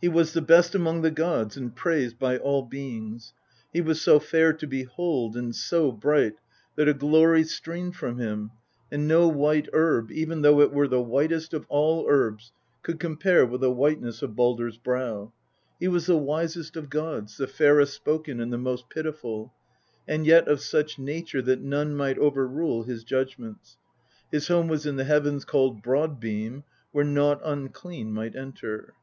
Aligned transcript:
"He 0.00 0.08
was 0.08 0.32
the 0.32 0.40
best 0.40 0.74
among 0.74 1.02
the 1.02 1.10
gods, 1.10 1.58
and 1.58 1.76
praised 1.76 2.18
by 2.18 2.38
all 2.38 2.62
beings. 2.62 3.34
He 3.70 3.82
was 3.82 4.00
so 4.00 4.18
fair 4.18 4.54
to 4.54 4.66
behold 4.66 5.36
and 5.36 5.54
so 5.54 5.92
bright 5.92 6.36
that 6.76 6.88
a 6.88 6.94
glory 6.94 7.44
streamed 7.44 7.94
from 7.96 8.18
him, 8.18 8.52
and 8.90 9.06
no 9.06 9.28
white 9.28 9.68
herb, 9.74 10.10
even 10.10 10.40
though 10.40 10.62
it 10.62 10.72
were 10.72 10.88
the 10.88 11.02
whitest 11.02 11.52
of 11.52 11.66
all 11.68 12.06
herbs, 12.08 12.54
could 12.82 12.98
compare 12.98 13.44
with 13.44 13.60
the. 13.60 13.70
whiteness 13.70 14.22
of 14.22 14.30
Baldr's 14.30 14.78
brow. 14.78 15.34
He 15.78 15.86
was 15.88 16.06
the 16.06 16.16
wisest 16.16 16.74
of 16.74 16.88
gods, 16.88 17.36
the 17.36 17.46
fairest 17.46 17.92
spoken 17.92 18.40
and 18.40 18.50
the 18.50 18.56
most 18.56 18.88
pitiful, 18.88 19.52
and 20.08 20.24
yet 20.24 20.48
of 20.48 20.60
such 20.62 20.98
nature 20.98 21.42
that 21.42 21.60
none 21.60 21.94
might 21.94 22.16
overrule 22.16 22.84
his 22.84 23.04
judgments. 23.04 23.76
His 24.32 24.48
home 24.48 24.68
was 24.68 24.86
in 24.86 24.96
the 24.96 25.04
heavens 25.04 25.44
called 25.44 25.82
Broad 25.82 26.18
beam, 26.20 26.64
where 26.90 27.04
nought 27.04 27.42
unclean 27.44 28.14
might 28.14 28.34
enter." 28.34 28.94